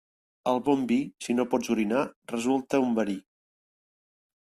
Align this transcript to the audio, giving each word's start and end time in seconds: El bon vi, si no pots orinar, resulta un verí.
El 0.51 0.61
bon 0.69 0.81
vi, 0.91 0.97
si 1.27 1.35
no 1.41 1.45
pots 1.53 1.71
orinar, 1.75 2.03
resulta 2.35 2.83
un 2.89 3.01
verí. 3.01 3.19